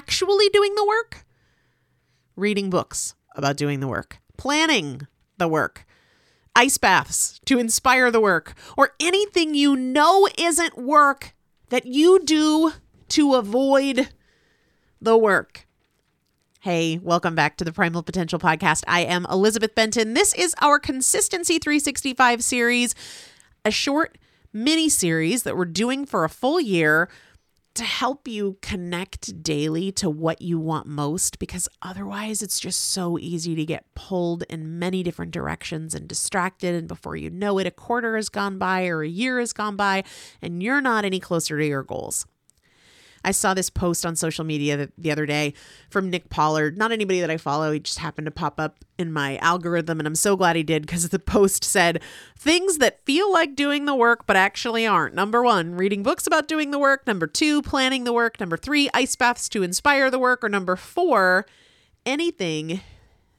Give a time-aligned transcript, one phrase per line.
[0.00, 1.26] actually doing the work,
[2.34, 5.06] reading books about doing the work, planning
[5.36, 5.84] the work,
[6.56, 11.34] ice baths to inspire the work, or anything you know isn't work
[11.68, 12.72] that you do
[13.08, 14.08] to avoid
[15.02, 15.66] the work.
[16.60, 18.84] Hey, welcome back to the Primal Potential Podcast.
[18.88, 20.14] I am Elizabeth Benton.
[20.14, 22.94] This is our Consistency 365 series,
[23.66, 24.16] a short
[24.50, 27.10] mini series that we're doing for a full year
[27.80, 33.18] to help you connect daily to what you want most because otherwise it's just so
[33.18, 36.74] easy to get pulled in many different directions and distracted.
[36.74, 39.76] And before you know it, a quarter has gone by or a year has gone
[39.76, 40.04] by,
[40.42, 42.26] and you're not any closer to your goals.
[43.24, 45.54] I saw this post on social media the other day
[45.90, 47.72] from Nick Pollard, not anybody that I follow.
[47.72, 50.82] He just happened to pop up in my algorithm, and I'm so glad he did
[50.82, 52.02] because the post said
[52.38, 55.14] things that feel like doing the work but actually aren't.
[55.14, 57.06] Number one, reading books about doing the work.
[57.06, 58.40] Number two, planning the work.
[58.40, 60.42] Number three, ice baths to inspire the work.
[60.42, 61.46] Or number four,
[62.06, 62.80] anything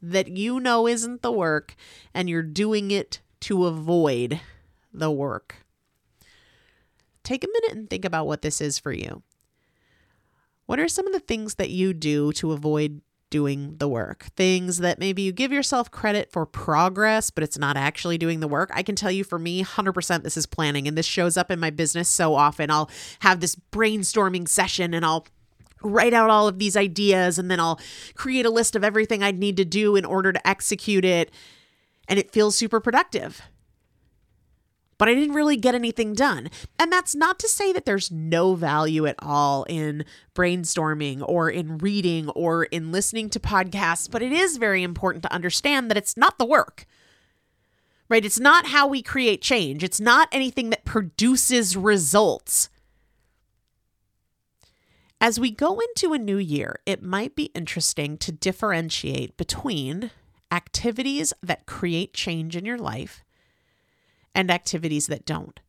[0.00, 1.74] that you know isn't the work
[2.12, 4.40] and you're doing it to avoid
[4.92, 5.56] the work.
[7.22, 9.22] Take a minute and think about what this is for you.
[10.66, 14.26] What are some of the things that you do to avoid doing the work?
[14.36, 18.48] Things that maybe you give yourself credit for progress, but it's not actually doing the
[18.48, 18.70] work.
[18.72, 21.60] I can tell you for me, 100% this is planning, and this shows up in
[21.60, 22.70] my business so often.
[22.70, 22.90] I'll
[23.20, 25.26] have this brainstorming session and I'll
[25.82, 27.78] write out all of these ideas and then I'll
[28.14, 31.30] create a list of everything I'd need to do in order to execute it.
[32.08, 33.42] And it feels super productive
[34.98, 36.50] but I didn't really get anything done.
[36.78, 40.04] And that's not to say that there's no value at all in
[40.34, 45.32] brainstorming or in reading or in listening to podcasts, but it is very important to
[45.32, 46.86] understand that it's not the work.
[48.08, 48.24] Right?
[48.24, 49.82] It's not how we create change.
[49.82, 52.68] It's not anything that produces results.
[55.20, 60.10] As we go into a new year, it might be interesting to differentiate between
[60.52, 63.24] activities that create change in your life
[64.34, 65.60] and activities that don't.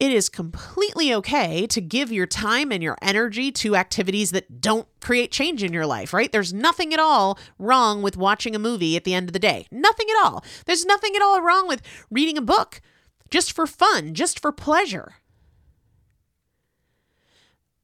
[0.00, 4.86] It is completely okay to give your time and your energy to activities that don't
[5.00, 6.30] create change in your life, right?
[6.30, 9.66] There's nothing at all wrong with watching a movie at the end of the day.
[9.72, 10.44] Nothing at all.
[10.66, 12.80] There's nothing at all wrong with reading a book
[13.28, 15.14] just for fun, just for pleasure.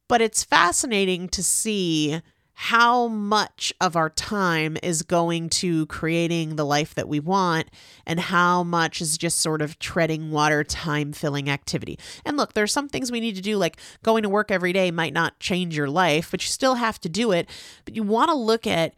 [0.07, 2.21] But it's fascinating to see
[2.55, 7.69] how much of our time is going to creating the life that we want
[8.05, 11.99] and how much is just sort of treading water time filling activity.
[12.25, 14.89] And look, there's some things we need to do like going to work every day
[14.89, 17.49] might not change your life, but you still have to do it.
[17.83, 18.95] But you want to look at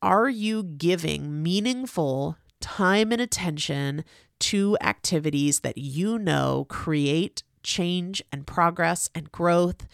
[0.00, 4.04] are you giving meaningful time and attention
[4.38, 9.86] to activities that you know create change and progress and growth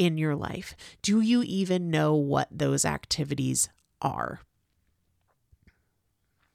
[0.00, 0.74] in your life?
[1.02, 3.68] Do you even know what those activities
[4.00, 4.40] are?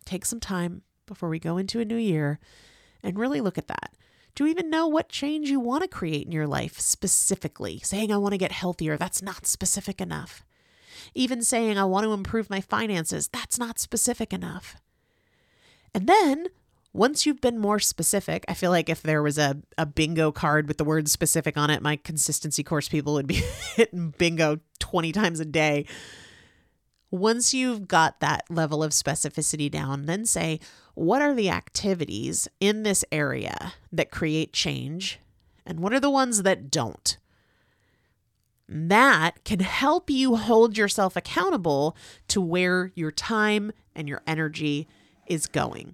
[0.03, 2.39] Take some time before we go into a new year
[3.03, 3.93] and really look at that.
[4.33, 7.79] Do you even know what change you want to create in your life specifically?
[7.83, 10.43] Saying, I want to get healthier, that's not specific enough.
[11.13, 14.77] Even saying, I want to improve my finances, that's not specific enough.
[15.93, 16.47] And then
[16.95, 20.69] once you've been more specific, I feel like if there was a, a bingo card
[20.69, 23.43] with the word specific on it, my consistency course people would be
[23.75, 25.85] hitting bingo 20 times a day.
[27.11, 30.57] Once you've got that level of specificity down, then say,
[30.93, 35.19] what are the activities in this area that create change?
[35.65, 37.17] And what are the ones that don't?
[38.69, 41.97] That can help you hold yourself accountable
[42.29, 44.87] to where your time and your energy
[45.27, 45.93] is going.